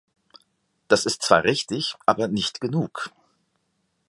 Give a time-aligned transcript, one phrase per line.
[0.87, 3.11] Das ist zwar richtig, aber nicht genug!